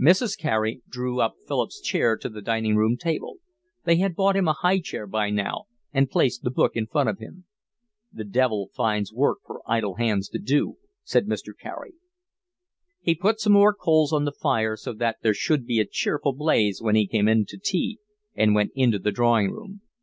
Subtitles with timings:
[0.00, 0.38] Mrs.
[0.38, 4.80] Carey drew up Philip's chair to the dining room table—they had bought him a high
[4.80, 7.44] chair by now—and placed the book in front of him.
[8.10, 11.52] "The devil finds work for idle hands to do," said Mr.
[11.60, 11.92] Carey.
[13.02, 16.32] He put some more coals on the fire so that there should be a cheerful
[16.32, 17.98] blaze when he came in to tea,
[18.34, 19.82] and went into the drawing room.